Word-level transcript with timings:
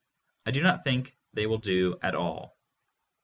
I 0.47 0.49
do 0.49 0.63
not 0.63 0.83
think 0.83 1.15
they 1.33 1.45
will 1.45 1.59
do 1.59 1.99
at 2.01 2.15
all. 2.15 2.57